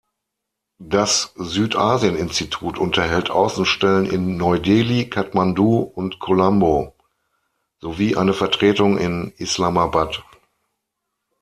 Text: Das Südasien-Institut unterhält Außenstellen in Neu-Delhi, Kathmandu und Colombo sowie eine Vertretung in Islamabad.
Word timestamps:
Das 0.79 1.31
Südasien-Institut 1.35 2.79
unterhält 2.79 3.29
Außenstellen 3.29 4.07
in 4.07 4.35
Neu-Delhi, 4.35 5.11
Kathmandu 5.11 5.77
und 5.77 6.17
Colombo 6.17 6.95
sowie 7.81 8.15
eine 8.17 8.33
Vertretung 8.33 8.97
in 8.97 9.31
Islamabad. 9.37 10.23